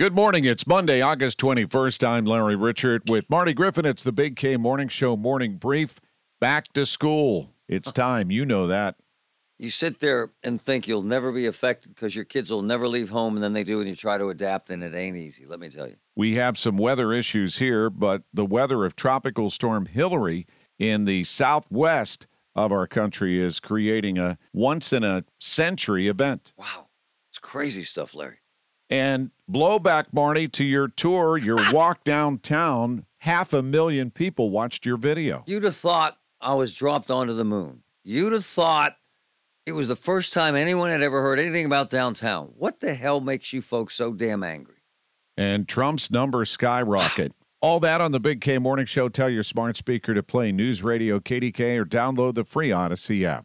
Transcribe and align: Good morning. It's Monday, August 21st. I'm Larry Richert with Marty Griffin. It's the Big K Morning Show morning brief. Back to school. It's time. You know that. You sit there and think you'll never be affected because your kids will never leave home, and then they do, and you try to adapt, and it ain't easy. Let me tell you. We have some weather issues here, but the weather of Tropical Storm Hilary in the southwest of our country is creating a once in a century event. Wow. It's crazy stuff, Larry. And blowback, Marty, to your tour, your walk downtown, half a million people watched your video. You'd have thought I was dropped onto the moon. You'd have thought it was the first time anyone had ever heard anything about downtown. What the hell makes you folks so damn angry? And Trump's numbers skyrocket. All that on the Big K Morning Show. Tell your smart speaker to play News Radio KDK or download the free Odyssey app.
Good 0.00 0.14
morning. 0.14 0.46
It's 0.46 0.66
Monday, 0.66 1.02
August 1.02 1.38
21st. 1.40 2.08
I'm 2.08 2.24
Larry 2.24 2.56
Richert 2.56 3.10
with 3.10 3.28
Marty 3.28 3.52
Griffin. 3.52 3.84
It's 3.84 4.02
the 4.02 4.12
Big 4.12 4.34
K 4.34 4.56
Morning 4.56 4.88
Show 4.88 5.14
morning 5.14 5.58
brief. 5.58 6.00
Back 6.40 6.72
to 6.72 6.86
school. 6.86 7.50
It's 7.68 7.92
time. 7.92 8.30
You 8.30 8.46
know 8.46 8.66
that. 8.66 8.96
You 9.58 9.68
sit 9.68 10.00
there 10.00 10.30
and 10.42 10.58
think 10.58 10.88
you'll 10.88 11.02
never 11.02 11.32
be 11.32 11.44
affected 11.44 11.94
because 11.94 12.16
your 12.16 12.24
kids 12.24 12.50
will 12.50 12.62
never 12.62 12.88
leave 12.88 13.10
home, 13.10 13.34
and 13.34 13.44
then 13.44 13.52
they 13.52 13.62
do, 13.62 13.80
and 13.80 13.90
you 13.90 13.94
try 13.94 14.16
to 14.16 14.30
adapt, 14.30 14.70
and 14.70 14.82
it 14.82 14.94
ain't 14.94 15.18
easy. 15.18 15.44
Let 15.44 15.60
me 15.60 15.68
tell 15.68 15.86
you. 15.86 15.96
We 16.16 16.36
have 16.36 16.56
some 16.56 16.78
weather 16.78 17.12
issues 17.12 17.58
here, 17.58 17.90
but 17.90 18.22
the 18.32 18.46
weather 18.46 18.86
of 18.86 18.96
Tropical 18.96 19.50
Storm 19.50 19.84
Hilary 19.84 20.46
in 20.78 21.04
the 21.04 21.24
southwest 21.24 22.26
of 22.54 22.72
our 22.72 22.86
country 22.86 23.38
is 23.38 23.60
creating 23.60 24.16
a 24.16 24.38
once 24.54 24.94
in 24.94 25.04
a 25.04 25.24
century 25.38 26.08
event. 26.08 26.54
Wow. 26.56 26.86
It's 27.28 27.38
crazy 27.38 27.82
stuff, 27.82 28.14
Larry. 28.14 28.38
And 28.90 29.30
blowback, 29.50 30.06
Marty, 30.12 30.48
to 30.48 30.64
your 30.64 30.88
tour, 30.88 31.38
your 31.38 31.58
walk 31.72 32.02
downtown, 32.02 33.06
half 33.18 33.52
a 33.52 33.62
million 33.62 34.10
people 34.10 34.50
watched 34.50 34.84
your 34.84 34.96
video. 34.96 35.44
You'd 35.46 35.62
have 35.62 35.76
thought 35.76 36.18
I 36.40 36.54
was 36.54 36.74
dropped 36.74 37.10
onto 37.10 37.32
the 37.32 37.44
moon. 37.44 37.82
You'd 38.02 38.32
have 38.32 38.44
thought 38.44 38.96
it 39.64 39.72
was 39.72 39.86
the 39.86 39.96
first 39.96 40.32
time 40.32 40.56
anyone 40.56 40.90
had 40.90 41.02
ever 41.02 41.22
heard 41.22 41.38
anything 41.38 41.66
about 41.66 41.90
downtown. 41.90 42.52
What 42.56 42.80
the 42.80 42.94
hell 42.94 43.20
makes 43.20 43.52
you 43.52 43.62
folks 43.62 43.94
so 43.94 44.12
damn 44.12 44.42
angry? 44.42 44.76
And 45.36 45.68
Trump's 45.68 46.10
numbers 46.10 46.50
skyrocket. 46.50 47.32
All 47.62 47.78
that 47.80 48.00
on 48.00 48.10
the 48.10 48.20
Big 48.20 48.40
K 48.40 48.58
Morning 48.58 48.86
Show. 48.86 49.08
Tell 49.08 49.28
your 49.28 49.42
smart 49.42 49.76
speaker 49.76 50.14
to 50.14 50.22
play 50.22 50.50
News 50.50 50.82
Radio 50.82 51.20
KDK 51.20 51.78
or 51.78 51.84
download 51.84 52.34
the 52.34 52.44
free 52.44 52.72
Odyssey 52.72 53.24
app. 53.24 53.44